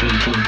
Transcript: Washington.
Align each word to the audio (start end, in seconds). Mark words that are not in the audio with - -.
Washington. 0.00 0.47